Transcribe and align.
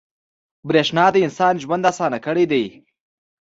•برېښنا 0.67 1.05
د 1.11 1.15
انسان 1.25 1.53
ژوند 1.63 1.83
اسانه 1.91 2.19
کړی 2.25 2.45
دی. 2.51 2.65